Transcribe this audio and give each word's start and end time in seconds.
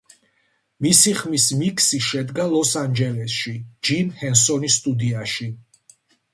მისი 0.85 1.13
ხმის 1.19 1.45
მიქსი 1.59 1.99
შედგა 2.07 2.47
ლოს 2.55 2.73
ანჯელესში, 2.83 3.55
ჯიმ 3.91 4.13
ჰენსონის 4.25 4.81
სტუდიაში. 4.83 5.51